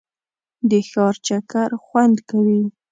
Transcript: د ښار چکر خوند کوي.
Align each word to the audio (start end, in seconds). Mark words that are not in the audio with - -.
د 0.69 0.71
ښار 0.89 1.15
چکر 1.27 1.69
خوند 1.85 2.17
کوي. 2.29 2.61